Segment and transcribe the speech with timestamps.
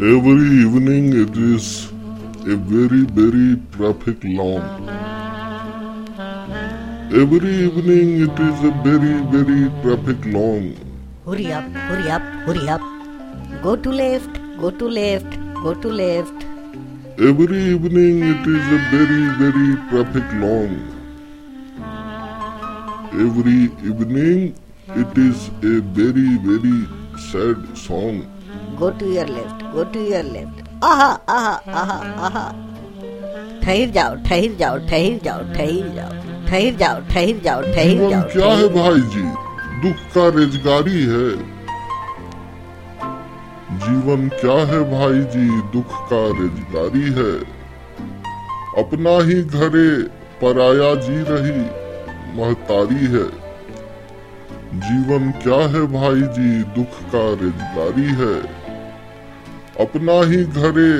[0.00, 1.92] Every evening it is
[2.46, 4.62] a very, very traffic long.
[7.12, 10.72] Every evening it is a very, very traffic long.
[11.26, 12.80] Hurry up, hurry up, hurry up.
[13.62, 16.46] Go to left, go to left, go to left.
[17.18, 20.80] Every evening it is a very, very traffic long.
[23.12, 24.54] Every evening
[24.96, 26.86] it is a very, very
[27.30, 28.39] sad song.
[28.80, 30.60] Go to your left, go to your left.
[30.82, 32.44] आहा आहा आहा आहा
[33.62, 36.12] ठहर जाओ ठहर जाओ ठहर जाओ ठहर जाओ
[36.46, 39.24] ठहर जाओ ठहर जाओ ठहर जाओ क्या है भाई जी
[39.82, 41.26] दुख का रेजगारी है।
[43.82, 45.44] जीवन क्या है भाई जी
[45.74, 47.32] दुख का रेजगारी है।
[48.84, 49.90] अपना ही घरे
[50.40, 51.60] पराया जी रही
[52.38, 53.26] महतारी है।
[54.86, 58.32] जीवन क्या है भाई जी दुख का रेजगारी है।
[59.80, 60.92] अपना ही घरे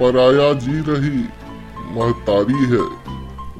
[0.00, 1.18] पराया जी रही।
[1.96, 2.84] महतारी है।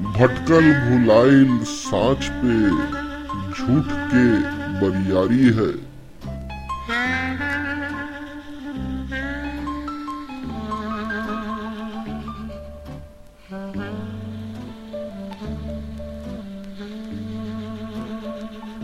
[0.07, 2.69] भटकल भुलाइल साँच पे
[3.57, 4.25] झूठ के
[4.81, 5.87] बरियारी है।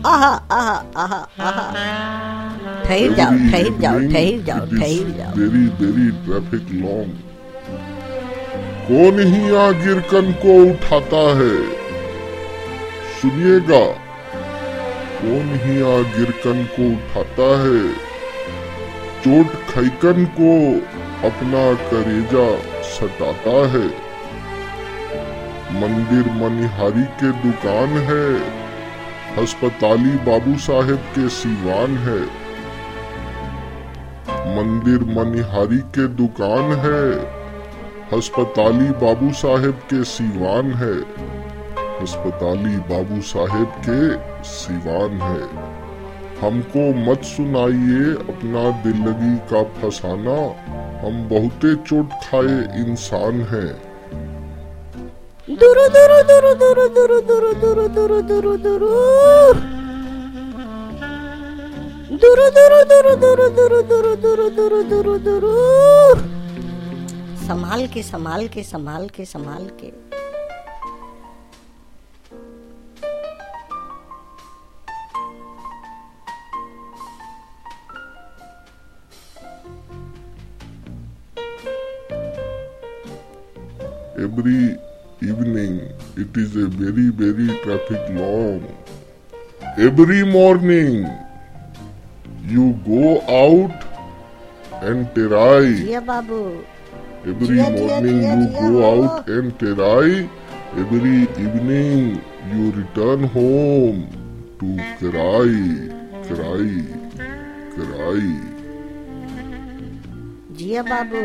[0.06, 2.43] आहा आहा आहा आहा।
[2.86, 7.22] ठहर जाओ ठहर जाओ ठहर जाओ ठहर जाओ वेरी वेरी ट्रैफ़िक लॉन्ग
[8.88, 11.54] कौन ही यहाँ गिरकन को उठाता है?
[13.20, 13.84] सुनिएगा।
[15.20, 17.94] कौन ही यहाँ गिरकन को उठाता है?
[19.22, 20.52] चोट खैकन को
[21.26, 22.46] अपना करेजा
[22.82, 23.86] सटाता है।
[25.80, 28.26] मंदिर मनिहारी के दुकान है।
[29.42, 32.43] अस्पताली बाबू साहेब के सिवान है।
[34.46, 37.04] मंदिर मनिहारी के दुकान है
[38.16, 40.94] अस्पताली बाबू साहेब के सिवान है
[42.04, 43.98] अस्पताली बाबू साहेब के
[44.50, 45.72] सिवान है
[46.40, 50.38] हमको मत सुनाइए अपना दिल लगी का फसाना
[51.04, 53.68] हम बहुते चोट खाए इंसान हैं
[55.48, 59.73] दुरु दुरु दुरु दुरु दुरु दुरु दुरु दुरु दुरु दुरु
[62.22, 65.52] दुरु दुरु दुरु दुरु दुरु दुरु दुरु दुरु दुरु दुरु
[67.46, 69.92] संभाल के संभाल के संभाल के संभाल के
[84.16, 84.76] every
[85.22, 85.80] evening
[86.16, 88.62] it is a very very traffic long
[89.78, 91.06] every morning
[92.52, 93.10] you go
[93.40, 93.84] out
[94.84, 96.38] and try Babu
[97.32, 98.22] every morning
[98.62, 100.16] you go out and try
[100.82, 102.16] every evening
[102.54, 104.02] you return home
[104.60, 105.62] to cry
[106.28, 106.80] cry
[107.76, 108.34] cry
[110.58, 111.22] जिया बाबू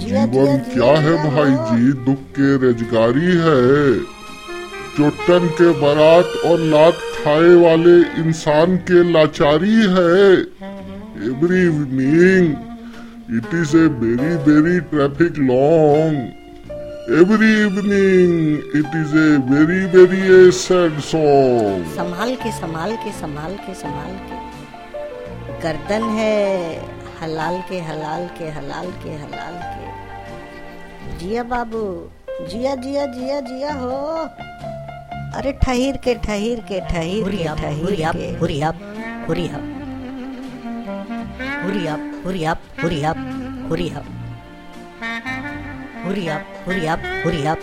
[0.00, 1.92] जीवन क्या है भाई जी?
[2.08, 3.60] दुख के रेजगारी है।
[4.96, 10.16] चुट्टन के बारात और लात खाए वाले इंसान के लाचारी है।
[11.28, 12.48] Every evening
[13.36, 16.16] it is a very very traffic long
[17.20, 23.54] every evening it is a very very a sad song संभाल के संभाल के संभाल
[23.66, 24.36] के संभाल के।
[25.62, 26.36] गर्दन है,
[27.22, 31.84] हलाल के हलाल के हलाल के हलाल के। जिया बाबू,
[32.46, 34.28] जिया जिया जिया जिया हो।
[35.38, 37.84] अरे ठहिर के ठहिर के ठहिर के ठहिर
[38.16, 38.80] के। Hurry up
[39.28, 39.64] hurry up hurry up
[41.64, 42.04] hurry up
[42.44, 43.18] hurry up
[43.70, 44.06] hurry up
[46.06, 47.60] hurry up hurry up hurry up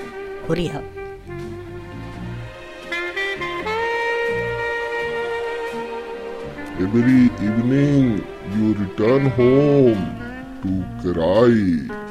[0.50, 0.92] hurry up
[6.86, 8.22] Every evening
[8.56, 10.02] you return home
[10.64, 12.05] to cry.